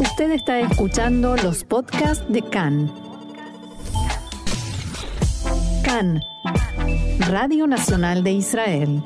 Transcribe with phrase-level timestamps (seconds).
[0.00, 2.92] Usted está escuchando los podcasts de CAN.
[5.84, 6.20] CAN,
[7.28, 9.02] Radio Nacional de Israel.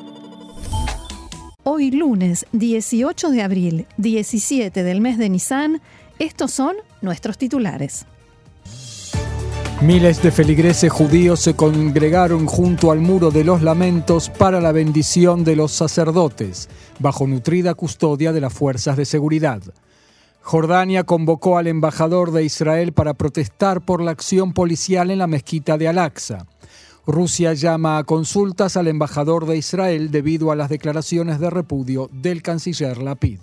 [1.63, 5.83] Hoy lunes 18 de abril, 17 del mes de Nisan,
[6.19, 8.07] estos son nuestros titulares.
[9.83, 15.45] Miles de feligreses judíos se congregaron junto al muro de los lamentos para la bendición
[15.45, 19.63] de los sacerdotes, bajo nutrida custodia de las fuerzas de seguridad.
[20.41, 25.77] Jordania convocó al embajador de Israel para protestar por la acción policial en la mezquita
[25.77, 26.47] de Al-Aqsa.
[27.07, 32.43] Rusia llama a consultas al embajador de Israel debido a las declaraciones de repudio del
[32.43, 33.41] canciller Lapid.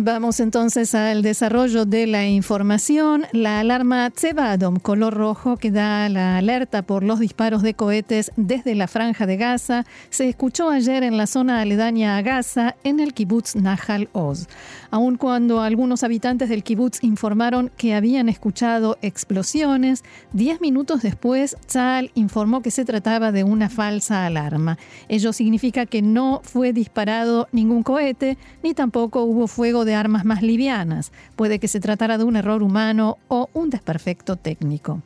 [0.00, 3.26] Vamos entonces al desarrollo de la información.
[3.32, 8.76] La alarma Tsevadom, color rojo, que da la alerta por los disparos de cohetes desde
[8.76, 13.12] la franja de Gaza, se escuchó ayer en la zona aledaña a Gaza, en el
[13.12, 14.46] kibbutz Nahal Oz.
[14.92, 22.12] Aun cuando algunos habitantes del kibbutz informaron que habían escuchado explosiones, diez minutos después, Tzal
[22.14, 24.78] informó que se trataba de una falsa alarma.
[25.08, 30.42] Ello significa que no fue disparado ningún cohete, ni tampoco hubo fuego de armas más
[30.42, 31.12] livianas.
[31.36, 35.02] Puede que se tratara de un error humano o un desperfecto técnico.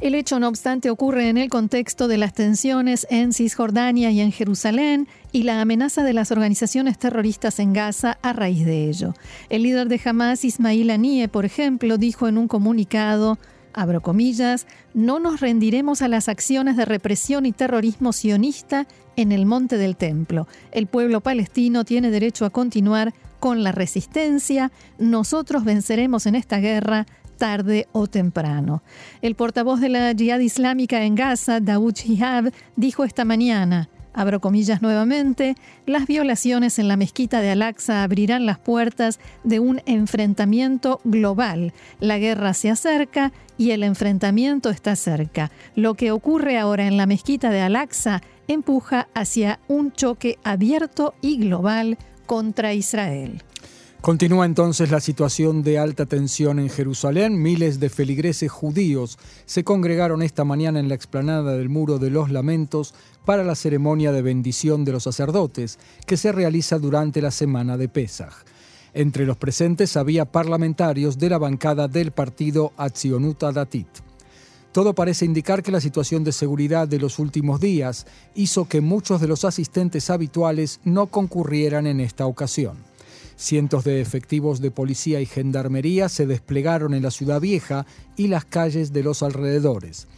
[0.00, 4.30] El hecho, no obstante, ocurre en el contexto de las tensiones en Cisjordania y en
[4.30, 9.14] Jerusalén y la amenaza de las organizaciones terroristas en Gaza a raíz de ello.
[9.48, 13.38] El líder de Hamas, Ismail Anie, por ejemplo, dijo en un comunicado
[13.76, 19.46] abro comillas, no nos rendiremos a las acciones de represión y terrorismo sionista en el
[19.46, 20.48] monte del templo.
[20.72, 23.12] El pueblo palestino tiene derecho a continuar
[23.46, 27.06] con la resistencia, nosotros venceremos en esta guerra
[27.38, 28.82] tarde o temprano.
[29.22, 34.82] El portavoz de la Jihad Islámica en Gaza, Daoud Shihab, dijo esta mañana, abro comillas
[34.82, 35.54] nuevamente,
[35.86, 41.72] las violaciones en la mezquita de Al-Aqsa abrirán las puertas de un enfrentamiento global.
[42.00, 45.52] La guerra se acerca y el enfrentamiento está cerca.
[45.76, 51.36] Lo que ocurre ahora en la mezquita de Al-Aqsa empuja hacia un choque abierto y
[51.36, 51.96] global
[52.26, 53.42] contra Israel.
[54.00, 57.42] Continúa entonces la situación de alta tensión en Jerusalén.
[57.42, 62.30] Miles de feligreses judíos se congregaron esta mañana en la explanada del Muro de los
[62.30, 62.94] Lamentos
[63.24, 67.88] para la ceremonia de bendición de los sacerdotes que se realiza durante la semana de
[67.88, 68.44] Pesaj.
[68.94, 74.05] Entre los presentes había parlamentarios de la bancada del partido Atzionuta Datit.
[74.76, 79.22] Todo parece indicar que la situación de seguridad de los últimos días hizo que muchos
[79.22, 82.76] de los asistentes habituales no concurrieran en esta ocasión.
[83.36, 87.86] Cientos de efectivos de policía y gendarmería se desplegaron en la ciudad vieja
[88.18, 90.08] y las calles de los alrededores.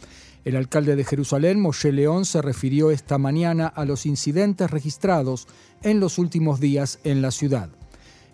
[0.43, 5.47] El alcalde de Jerusalén, Moshe León, se refirió esta mañana a los incidentes registrados
[5.83, 7.69] en los últimos días en la ciudad.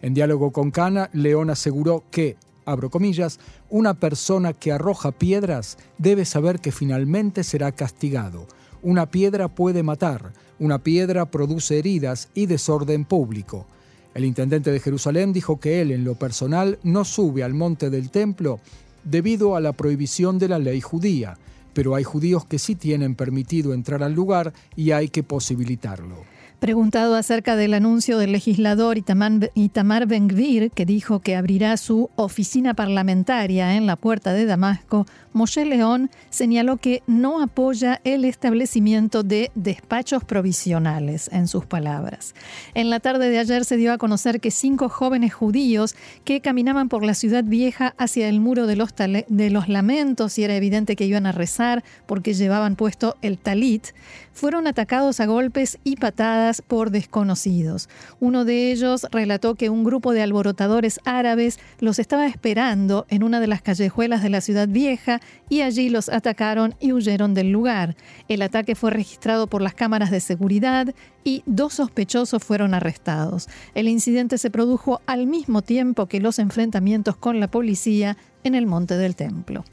[0.02, 2.36] En diálogo con Cana, León aseguró que,
[2.66, 3.40] abro comillas,
[3.70, 8.48] una persona que arroja piedras debe saber que finalmente será castigado.
[8.82, 13.66] Una piedra puede matar, una piedra produce heridas y desorden público.
[14.14, 18.12] El intendente de Jerusalén dijo que él en lo personal no sube al monte del
[18.12, 18.60] templo
[19.04, 21.38] debido a la prohibición de la ley judía,
[21.74, 26.35] pero hay judíos que sí tienen permitido entrar al lugar y hay que posibilitarlo.
[26.60, 33.76] Preguntado acerca del anuncio del legislador Itamar Ben-Gvir, que dijo que abrirá su oficina parlamentaria
[33.76, 35.06] en la puerta de Damasco,
[35.36, 42.34] Moshe León señaló que no apoya el establecimiento de despachos provisionales, en sus palabras.
[42.74, 46.88] En la tarde de ayer se dio a conocer que cinco jóvenes judíos que caminaban
[46.88, 51.26] por la ciudad vieja hacia el muro de los, lamentos y era evidente que iban
[51.26, 53.88] a rezar porque llevaban puesto el talit,
[54.32, 57.90] fueron atacados a golpes y patadas por desconocidos.
[58.22, 63.42] Uno de ellos relató que un grupo de alborotadores árabes los estaba esperando en una
[63.42, 67.96] de las callejuelas de la ciudad vieja y allí los atacaron y huyeron del lugar.
[68.28, 73.48] El ataque fue registrado por las cámaras de seguridad y dos sospechosos fueron arrestados.
[73.74, 78.66] El incidente se produjo al mismo tiempo que los enfrentamientos con la policía en el
[78.66, 79.64] Monte del Templo.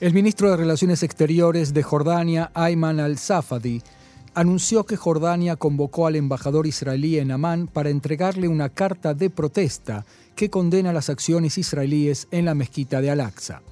[0.00, 3.82] El ministro de Relaciones Exteriores de Jordania, Ayman al-Safadi,
[4.34, 10.06] anunció que Jordania convocó al embajador israelí en Amán para entregarle una carta de protesta
[10.36, 13.62] que condena las acciones israelíes en la mezquita de Al-Aqsa.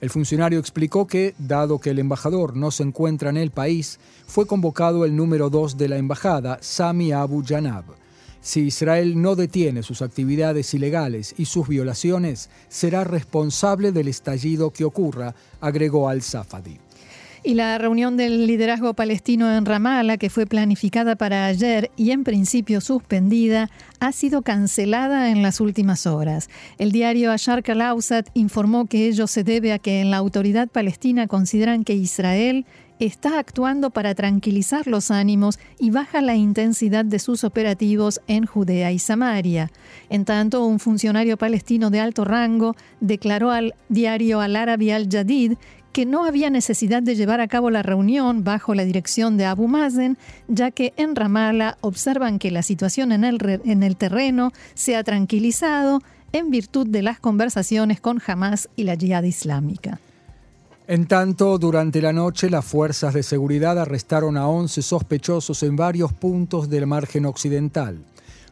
[0.00, 4.46] El funcionario explicó que, dado que el embajador no se encuentra en el país, fue
[4.46, 7.84] convocado el número dos de la embajada, Sami Abu Janab.
[8.42, 14.84] Si Israel no detiene sus actividades ilegales y sus violaciones, será responsable del estallido que
[14.84, 16.85] ocurra, agregó al-Safadi.
[17.46, 22.24] Y la reunión del liderazgo palestino en Ramallah, que fue planificada para ayer y en
[22.24, 23.70] principio suspendida,
[24.00, 26.50] ha sido cancelada en las últimas horas.
[26.76, 31.28] El diario Ashar Kalausat informó que ello se debe a que en la autoridad palestina
[31.28, 32.66] consideran que Israel
[32.98, 38.90] está actuando para tranquilizar los ánimos y baja la intensidad de sus operativos en Judea
[38.90, 39.70] y Samaria.
[40.08, 45.52] En tanto, un funcionario palestino de alto rango declaró al diario Al Arabi Al Jadid
[45.96, 49.66] que no había necesidad de llevar a cabo la reunión bajo la dirección de Abu
[49.66, 54.94] Mazen, ya que en Ramallah observan que la situación en el, en el terreno se
[54.94, 56.02] ha tranquilizado
[56.32, 59.98] en virtud de las conversaciones con Hamas y la Jihad Islámica.
[60.86, 66.12] En tanto, durante la noche las fuerzas de seguridad arrestaron a 11 sospechosos en varios
[66.12, 68.00] puntos del margen occidental.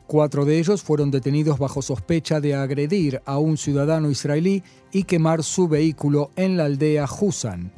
[0.07, 4.63] Cuatro de ellos fueron detenidos bajo sospecha de agredir a un ciudadano israelí
[4.93, 7.73] y quemar su vehículo en la aldea Husan.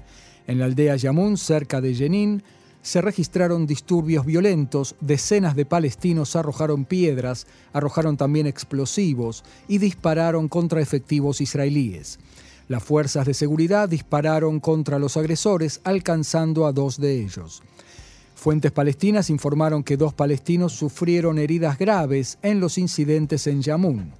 [0.48, 2.42] En la aldea Yamun, cerca de Jenin,
[2.82, 10.80] se registraron disturbios violentos, decenas de palestinos arrojaron piedras, arrojaron también explosivos y dispararon contra
[10.80, 12.18] efectivos israelíes.
[12.68, 17.62] Las fuerzas de seguridad dispararon contra los agresores, alcanzando a dos de ellos.
[18.36, 24.12] Fuentes palestinas informaron que dos palestinos sufrieron heridas graves en los incidentes en Yamun.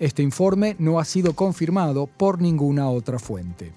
[0.00, 3.72] Este informe no ha sido confirmado por ninguna otra fuente.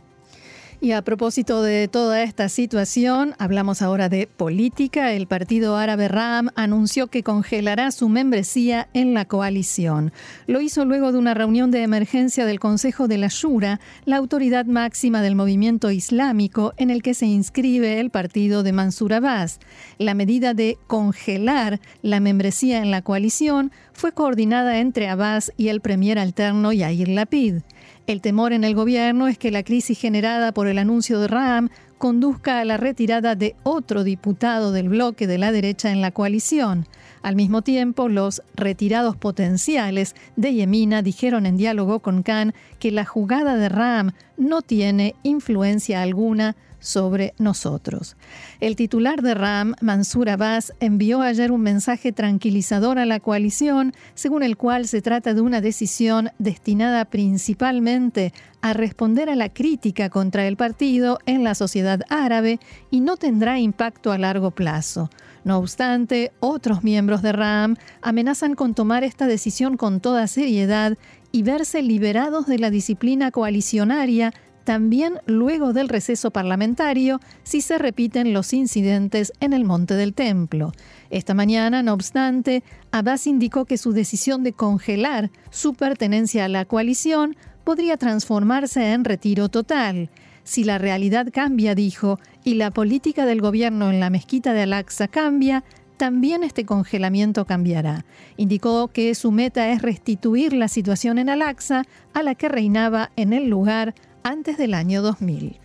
[0.81, 5.13] Y a propósito de toda esta situación, hablamos ahora de política.
[5.13, 10.11] El partido árabe RAM anunció que congelará su membresía en la coalición.
[10.47, 14.65] Lo hizo luego de una reunión de emergencia del Consejo de la Shura, la autoridad
[14.65, 19.59] máxima del movimiento islámico en el que se inscribe el partido de Mansur Abbas.
[19.97, 25.79] La medida de congelar la membresía en la coalición fue coordinada entre Abbas y el
[25.79, 27.61] premier alterno Yair Lapid.
[28.07, 31.69] El temor en el gobierno es que la crisis generada por el anuncio de Ram
[31.97, 36.85] conduzca a la retirada de otro diputado del bloque de la derecha en la coalición.
[37.23, 43.05] Al mismo tiempo, los retirados potenciales de Yemina dijeron en diálogo con Khan que la
[43.05, 46.55] jugada de Ram no tiene influencia alguna
[46.85, 48.15] sobre nosotros.
[48.59, 54.43] El titular de RAM, Mansur Abbas, envió ayer un mensaje tranquilizador a la coalición, según
[54.43, 60.47] el cual se trata de una decisión destinada principalmente a responder a la crítica contra
[60.47, 62.59] el partido en la sociedad árabe
[62.91, 65.09] y no tendrá impacto a largo plazo.
[65.43, 70.97] No obstante, otros miembros de RAM amenazan con tomar esta decisión con toda seriedad
[71.31, 74.33] y verse liberados de la disciplina coalicionaria
[74.65, 80.73] también luego del receso parlamentario si se repiten los incidentes en el Monte del Templo.
[81.09, 86.65] Esta mañana, no obstante, Abbas indicó que su decisión de congelar su pertenencia a la
[86.65, 90.09] coalición podría transformarse en retiro total.
[90.43, 95.07] Si la realidad cambia, dijo, y la política del gobierno en la mezquita de Al-Aqsa
[95.07, 95.63] cambia,
[95.97, 98.05] también este congelamiento cambiará.
[98.35, 103.31] Indicó que su meta es restituir la situación en Al-Aqsa a la que reinaba en
[103.31, 105.55] el lugar antes del año 2000.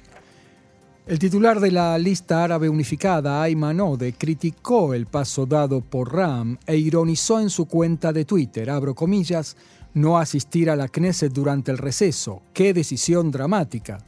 [1.07, 6.59] El titular de la lista árabe unificada, Ayman Ode, criticó el paso dado por Ram
[6.67, 9.57] e ironizó en su cuenta de Twitter, abro comillas,
[9.95, 12.43] no asistir a la Knesset durante el receso.
[12.53, 13.99] ¡Qué decisión dramática!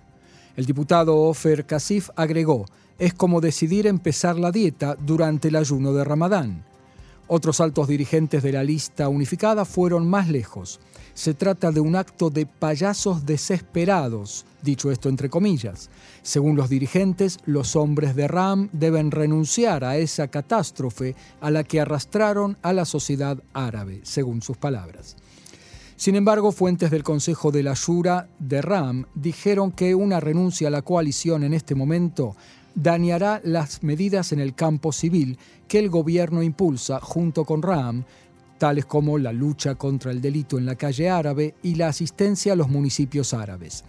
[0.54, 2.66] El diputado Ofer Kasif agregó,
[2.98, 6.62] es como decidir empezar la dieta durante el ayuno de Ramadán.
[7.34, 10.80] Otros altos dirigentes de la lista unificada fueron más lejos
[11.14, 15.90] se trata de un acto de payasos desesperados, dicho esto entre comillas.
[16.22, 21.80] Según los dirigentes, los hombres de Ram deben renunciar a esa catástrofe a la que
[21.80, 25.16] arrastraron a la sociedad árabe, según sus palabras.
[25.96, 30.70] Sin embargo, fuentes del Consejo de la Shura de Ram dijeron que una renuncia a
[30.70, 32.36] la coalición en este momento
[32.74, 35.38] dañará las medidas en el campo civil
[35.68, 38.04] que el gobierno impulsa junto con Ram
[38.62, 42.56] tales como la lucha contra el delito en la calle árabe y la asistencia a
[42.56, 43.82] los municipios árabes.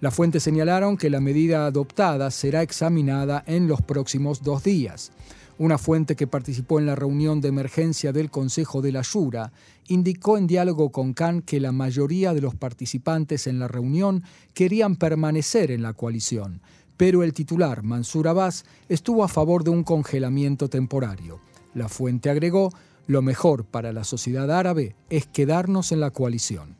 [0.00, 5.12] Las fuentes señalaron que la medida adoptada será examinada en los próximos dos días.
[5.58, 9.52] Una fuente que participó en la reunión de emergencia del Consejo de la Shura
[9.88, 14.22] indicó en diálogo con Khan que la mayoría de los participantes en la reunión
[14.54, 16.62] querían permanecer en la coalición,
[16.98, 21.40] pero el titular, Mansur Abbas, estuvo a favor de un congelamiento temporario.
[21.72, 22.70] La fuente agregó
[23.06, 26.76] lo mejor para la sociedad árabe es quedarnos en la coalición.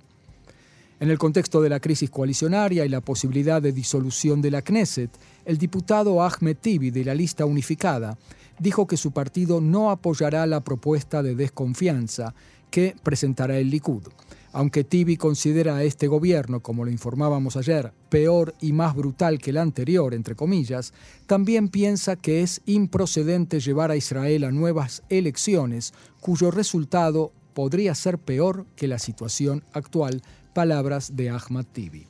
[1.00, 5.10] En el contexto de la crisis coalicionaria y la posibilidad de disolución de la Knesset,
[5.44, 8.18] el diputado Ahmed Tibi de la lista unificada
[8.58, 12.34] dijo que su partido no apoyará la propuesta de desconfianza
[12.70, 14.02] que presentará el Likud.
[14.52, 19.50] Aunque Tibi considera a este gobierno, como lo informábamos ayer, peor y más brutal que
[19.50, 20.94] el anterior, entre comillas,
[21.26, 28.18] también piensa que es improcedente llevar a Israel a nuevas elecciones cuyo resultado podría ser
[28.18, 30.22] peor que la situación actual,
[30.54, 32.06] palabras de Ahmad Tibi.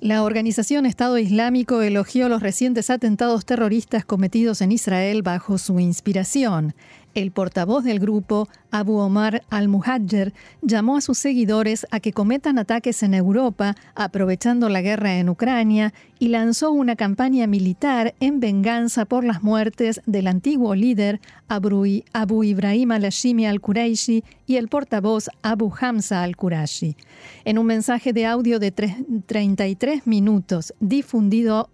[0.00, 6.76] La organización Estado Islámico elogió los recientes atentados terroristas cometidos en Israel bajo su inspiración.
[7.18, 10.32] El portavoz del grupo, Abu Omar al-Muhajjer,
[10.62, 15.92] llamó a sus seguidores a que cometan ataques en Europa, aprovechando la guerra en Ucrania,
[16.20, 22.92] y lanzó una campaña militar en venganza por las muertes del antiguo líder Abu, Ibrahim
[22.92, 26.96] al-Hashimi al-Quraishi y el portavoz Abu Hamza al-Qurashi.
[27.44, 31.68] En un mensaje de audio de 33 minutos difundido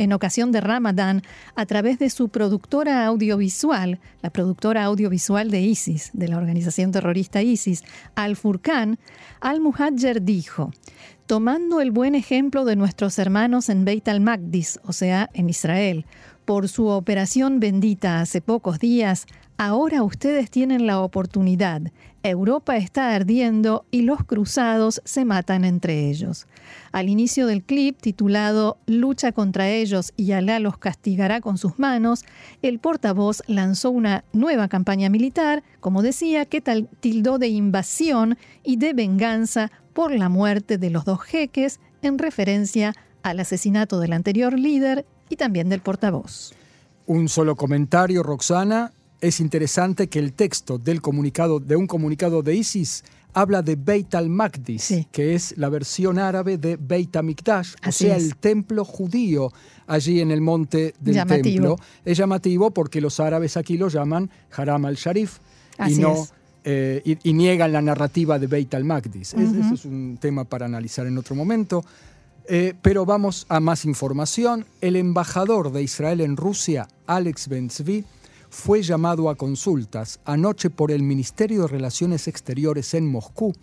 [0.00, 1.22] en ocasión de Ramadán
[1.54, 7.42] a través de su productora audiovisual, la productora audiovisual de ISIS, de la organización terrorista
[7.42, 8.98] ISIS, Al-Furqan,
[9.40, 10.72] Al-Muhajjer dijo,
[11.26, 16.06] tomando el buen ejemplo de nuestros hermanos en Beit al-Maqdis, o sea, en Israel,
[16.50, 19.26] por su operación bendita hace pocos días,
[19.56, 21.80] ahora ustedes tienen la oportunidad.
[22.24, 26.48] Europa está ardiendo y los cruzados se matan entre ellos.
[26.90, 32.24] Al inicio del clip, titulado Lucha contra ellos y Alá los castigará con sus manos,
[32.62, 36.60] el portavoz lanzó una nueva campaña militar, como decía, que
[36.98, 42.92] tildó de invasión y de venganza por la muerte de los dos jeques en referencia
[43.22, 46.52] al asesinato del anterior líder y también del portavoz.
[47.06, 48.92] Un solo comentario, Roxana.
[49.20, 54.14] Es interesante que el texto del comunicado, de un comunicado de ISIS habla de Beit
[54.14, 59.52] al-Maqdis, que es la versión árabe de Beit HaMikdash, o sea, el templo judío
[59.86, 61.76] allí en el monte del templo.
[62.04, 65.38] Es llamativo porque los árabes aquí lo llaman Haram al-Sharif
[65.88, 66.26] y no
[66.62, 69.34] eh, y, niegan la narrativa de Beit al-Maqdis.
[69.34, 71.82] Ese es un tema para analizar en otro momento.
[72.46, 74.66] Eh, pero vamos a más información.
[74.80, 78.04] El embajador de Israel en Rusia, Alex Benzvi,
[78.48, 83.54] fue llamado a consultas anoche por el Ministerio de Relaciones Exteriores en Moscú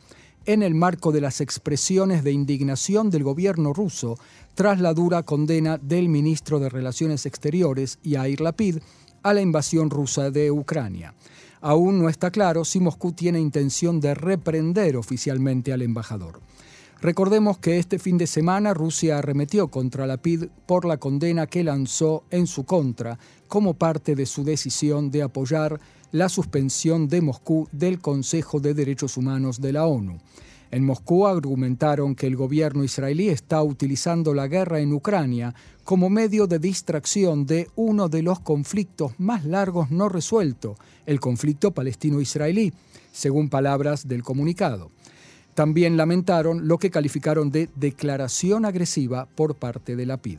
[0.47, 4.17] en el marco de las expresiones de indignación del gobierno ruso
[4.55, 8.77] tras la dura condena del ministro de Relaciones Exteriores, Yair Lapid,
[9.23, 11.13] a la invasión rusa de Ucrania.
[11.59, 16.39] Aún no está claro si Moscú tiene intención de reprender oficialmente al embajador.
[16.99, 21.63] Recordemos que este fin de semana Rusia arremetió contra la PID por la condena que
[21.63, 25.79] lanzó en su contra como parte de su decisión de apoyar
[26.11, 30.17] la suspensión de Moscú del Consejo de Derechos Humanos de la ONU.
[30.71, 36.47] En Moscú argumentaron que el gobierno israelí está utilizando la guerra en Ucrania como medio
[36.47, 42.73] de distracción de uno de los conflictos más largos no resuelto, el conflicto palestino-israelí,
[43.11, 44.89] según palabras del comunicado.
[45.57, 50.37] También lamentaron lo que calificaron de declaración agresiva por parte de la PID.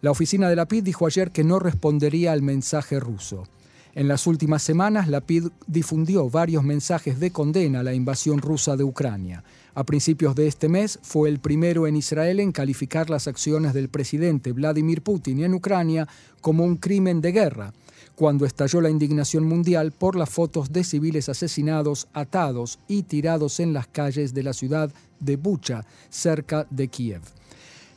[0.00, 3.48] La oficina de la PID dijo ayer que no respondería al mensaje ruso.
[3.96, 8.76] En las últimas semanas, la PID difundió varios mensajes de condena a la invasión rusa
[8.76, 9.42] de Ucrania.
[9.74, 13.88] A principios de este mes fue el primero en Israel en calificar las acciones del
[13.88, 16.06] presidente Vladimir Putin en Ucrania
[16.40, 17.72] como un crimen de guerra
[18.18, 23.72] cuando estalló la indignación mundial por las fotos de civiles asesinados, atados y tirados en
[23.72, 27.20] las calles de la ciudad de Bucha, cerca de Kiev.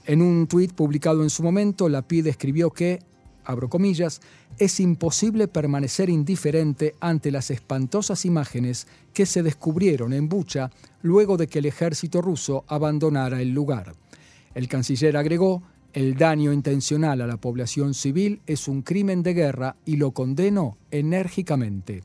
[0.06, 3.00] En un tuit publicado en su momento, la PID escribió que,
[3.46, 4.22] abro comillas,
[4.60, 8.86] es imposible permanecer indiferente ante las espantosas imágenes
[9.16, 10.70] que se descubrieron en Bucha
[11.02, 13.96] luego de que el ejército ruso abandonara el lugar.
[14.54, 19.76] El canciller agregó el daño intencional a la población civil es un crimen de guerra
[19.86, 22.04] y lo condeno enérgicamente.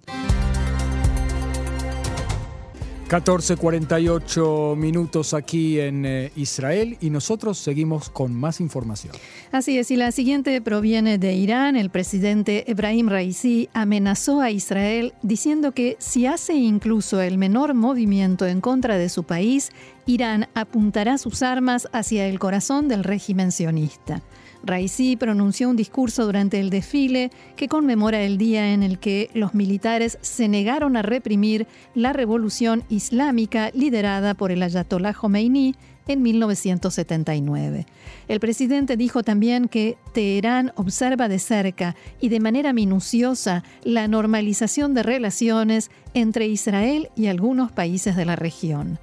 [3.09, 9.15] 14.48 minutos aquí en eh, Israel y nosotros seguimos con más información.
[9.53, 11.77] Así es, y la siguiente proviene de Irán.
[11.77, 18.45] El presidente Ebrahim Raisi amenazó a Israel diciendo que si hace incluso el menor movimiento
[18.45, 19.71] en contra de su país,
[20.07, 24.21] Irán apuntará sus armas hacia el corazón del régimen sionista.
[24.67, 29.55] Raisi pronunció un discurso durante el desfile que conmemora el día en el que los
[29.55, 35.75] militares se negaron a reprimir la revolución islámica liderada por el ayatollah Khomeini
[36.09, 37.87] en 1979.
[38.29, 44.95] El presidente dijo también que Teherán observa de cerca y de manera minuciosa la normalización
[44.95, 48.99] de relaciones entre Israel y algunos países de la región.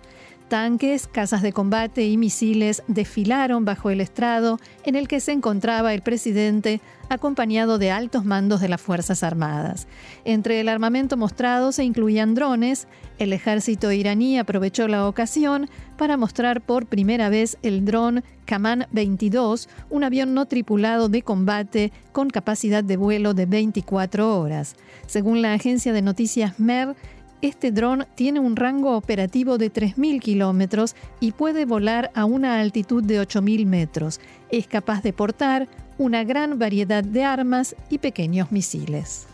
[0.53, 5.95] Tanques, casas de combate y misiles desfilaron bajo el estrado en el que se encontraba
[5.95, 6.79] el presidente
[7.09, 9.87] acompañado de altos mandos de las Fuerzas Armadas.
[10.25, 12.87] Entre el armamento mostrado se incluían drones.
[13.17, 19.69] El ejército iraní aprovechó la ocasión para mostrar por primera vez el dron Kaman 22,
[19.89, 24.75] un avión no tripulado de combate con capacidad de vuelo de 24 horas.
[25.07, 26.95] Según la agencia de noticias MER,
[27.43, 33.03] este dron tiene un rango operativo de 3.000 kilómetros y puede volar a una altitud
[33.03, 34.21] de 8.000 metros.
[34.49, 39.27] Es capaz de portar una gran variedad de armas y pequeños misiles.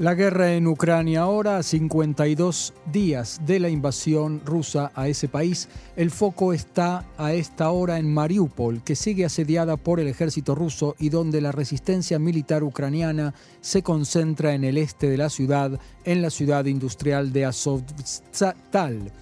[0.00, 5.68] La guerra en Ucrania ahora, a 52 días de la invasión rusa a ese país,
[5.94, 10.96] el foco está a esta hora en Mariupol, que sigue asediada por el ejército ruso
[10.98, 16.22] y donde la resistencia militar ucraniana se concentra en el este de la ciudad, en
[16.22, 19.12] la ciudad industrial de Azovstal.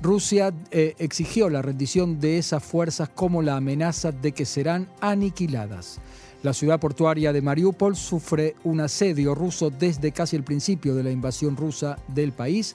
[0.00, 6.00] Rusia eh, exigió la rendición de esas fuerzas como la amenaza de que serán aniquiladas.
[6.42, 11.12] La ciudad portuaria de Mariupol sufre un asedio ruso desde casi el principio de la
[11.12, 12.74] invasión rusa del país,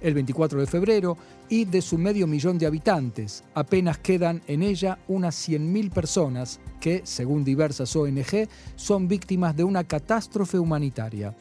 [0.00, 1.18] el 24 de febrero,
[1.50, 3.44] y de su medio millón de habitantes.
[3.52, 9.84] Apenas quedan en ella unas 100.000 personas que, según diversas ONG, son víctimas de una
[9.84, 11.34] catástrofe humanitaria.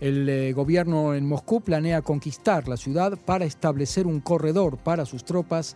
[0.00, 5.24] El eh, gobierno en Moscú planea conquistar la ciudad para establecer un corredor para sus
[5.24, 5.74] tropas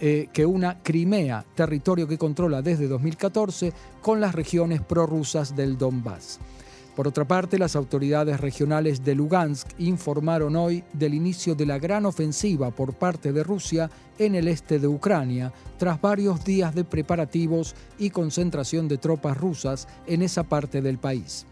[0.00, 3.72] eh, que una Crimea, territorio que controla desde 2014,
[4.02, 6.38] con las regiones prorrusas del Donbass.
[6.96, 12.06] Por otra parte, las autoridades regionales de Lugansk informaron hoy del inicio de la gran
[12.06, 17.74] ofensiva por parte de Rusia en el este de Ucrania, tras varios días de preparativos
[17.98, 21.46] y concentración de tropas rusas en esa parte del país.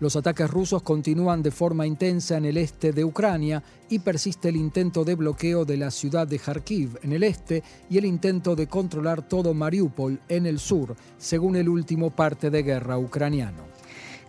[0.00, 4.56] Los ataques rusos continúan de forma intensa en el este de Ucrania y persiste el
[4.56, 8.68] intento de bloqueo de la ciudad de Kharkiv en el este y el intento de
[8.68, 13.77] controlar todo Mariupol en el sur, según el último parte de guerra ucraniano.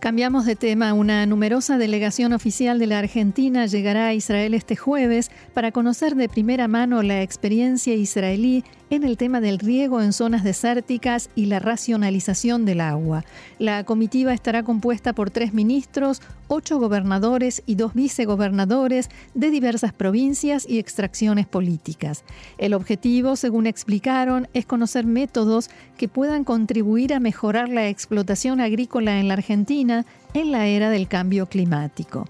[0.00, 0.94] Cambiamos de tema.
[0.94, 6.26] Una numerosa delegación oficial de la Argentina llegará a Israel este jueves para conocer de
[6.26, 11.58] primera mano la experiencia israelí en el tema del riego en zonas desérticas y la
[11.60, 13.24] racionalización del agua.
[13.58, 20.66] La comitiva estará compuesta por tres ministros, ocho gobernadores y dos vicegobernadores de diversas provincias
[20.68, 22.24] y extracciones políticas.
[22.58, 29.20] El objetivo, según explicaron, es conocer métodos que puedan contribuir a mejorar la explotación agrícola
[29.20, 29.89] en la Argentina
[30.34, 32.26] en la era del cambio climático.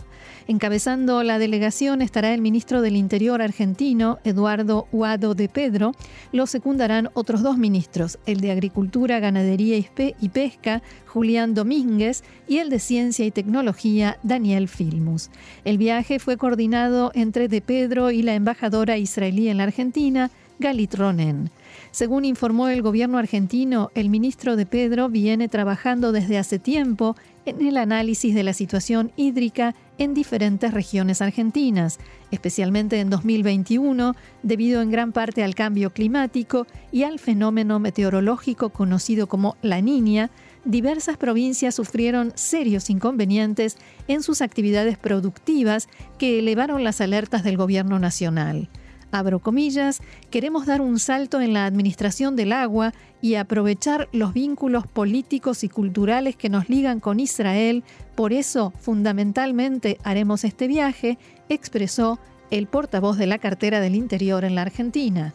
[0.51, 5.93] Encabezando la delegación estará el ministro del Interior argentino, Eduardo Huado de Pedro.
[6.33, 12.69] Lo secundarán otros dos ministros, el de Agricultura, Ganadería y Pesca, Julián Domínguez, y el
[12.69, 15.31] de Ciencia y Tecnología, Daniel Filmus.
[15.65, 20.95] El viaje fue coordinado entre De Pedro y la embajadora israelí en la Argentina, Galit
[20.95, 21.51] Ronen.
[21.91, 27.17] Según informó el gobierno argentino, el ministro de Pedro viene trabajando desde hace tiempo
[27.51, 31.99] en el análisis de la situación hídrica en diferentes regiones argentinas,
[32.31, 39.27] especialmente en 2021, debido en gran parte al cambio climático y al fenómeno meteorológico conocido
[39.27, 40.31] como la niña,
[40.65, 43.77] diversas provincias sufrieron serios inconvenientes
[44.09, 48.69] en sus actividades productivas que elevaron las alertas del gobierno nacional
[49.11, 54.87] abro comillas, queremos dar un salto en la administración del agua y aprovechar los vínculos
[54.87, 57.85] políticos y culturales que nos ligan con Israel.
[58.15, 61.19] Por eso, fundamentalmente, haremos este viaje,
[61.49, 62.19] expresó
[62.51, 65.33] el portavoz de la cartera del Interior en la Argentina.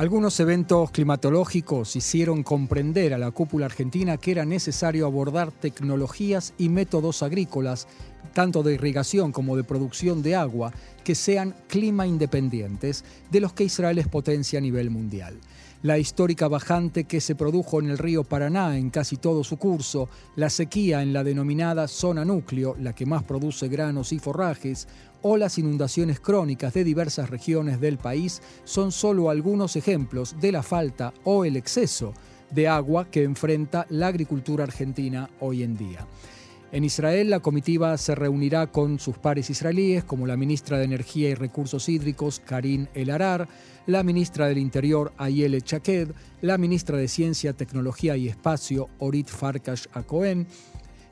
[0.00, 6.70] Algunos eventos climatológicos hicieron comprender a la cúpula argentina que era necesario abordar tecnologías y
[6.70, 7.86] métodos agrícolas,
[8.32, 10.72] tanto de irrigación como de producción de agua,
[11.04, 15.38] que sean clima independientes de los que Israel es potencia a nivel mundial.
[15.82, 20.10] La histórica bajante que se produjo en el río Paraná en casi todo su curso,
[20.36, 24.88] la sequía en la denominada zona núcleo, la que más produce granos y forrajes,
[25.22, 30.62] o las inundaciones crónicas de diversas regiones del país son solo algunos ejemplos de la
[30.62, 32.12] falta o el exceso
[32.50, 36.06] de agua que enfrenta la agricultura argentina hoy en día.
[36.72, 41.28] En Israel, la comitiva se reunirá con sus pares israelíes, como la ministra de Energía
[41.28, 43.48] y Recursos Hídricos, Karin El Arar,
[43.86, 49.86] la ministra del Interior, Ayele Chaked, la ministra de Ciencia, Tecnología y Espacio, Orit Farkash
[49.94, 50.46] Akohen,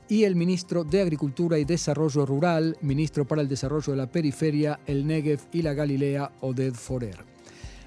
[0.07, 4.79] y el ministro de Agricultura y Desarrollo Rural, ministro para el Desarrollo de la Periferia,
[4.85, 7.17] el Negev y la Galilea, Oded Forer.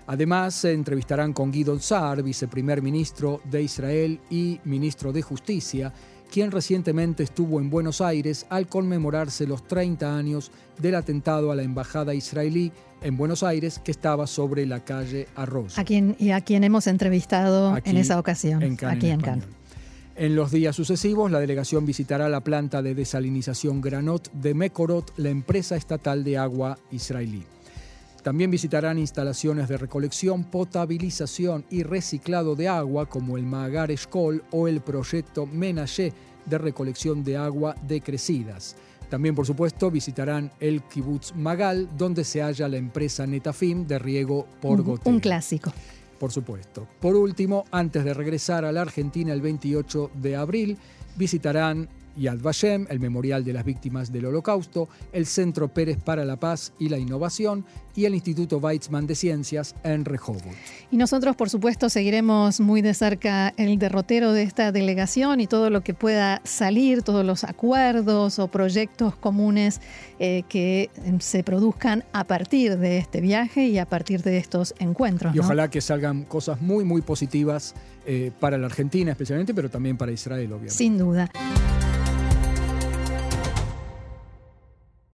[0.06, 5.92] Además, se entrevistarán con Guido Saar, viceprimer ministro de Israel y ministro de Justicia,
[6.32, 11.62] quien recientemente estuvo en Buenos Aires al conmemorarse los 30 años del atentado a la
[11.62, 15.74] embajada israelí en Buenos Aires que estaba sobre la calle Arroyo.
[15.76, 19.44] A quien, y a quien hemos entrevistado en esa ocasión, aquí en Cannes.
[20.16, 25.28] En los días sucesivos, la delegación visitará la planta de desalinización Granot de Mekorot, la
[25.28, 27.44] empresa estatal de agua israelí.
[28.22, 34.68] También visitarán instalaciones de recolección, potabilización y reciclado de agua como el Magar Eshkol o
[34.68, 36.12] el proyecto Menashe
[36.46, 38.76] de recolección de agua de crecidas.
[39.10, 44.46] También, por supuesto, visitarán el Kibbutz Magal, donde se halla la empresa Netafim de riego
[44.60, 45.12] por goteo.
[45.12, 45.72] Un clásico
[46.22, 46.86] por supuesto.
[47.00, 50.78] Por último, antes de regresar a la Argentina el 28 de abril,
[51.16, 56.36] visitarán Yad Vashem, el Memorial de las Víctimas del Holocausto, el Centro Pérez para la
[56.36, 60.42] Paz y la Innovación y el Instituto Weizmann de Ciencias en Rehoboth.
[60.90, 65.70] Y nosotros, por supuesto, seguiremos muy de cerca el derrotero de esta delegación y todo
[65.70, 69.80] lo que pueda salir, todos los acuerdos o proyectos comunes
[70.18, 75.34] eh, que se produzcan a partir de este viaje y a partir de estos encuentros.
[75.34, 77.74] Y ojalá que salgan cosas muy, muy positivas
[78.06, 80.74] eh, para la Argentina especialmente, pero también para Israel, obviamente.
[80.74, 81.30] Sin duda.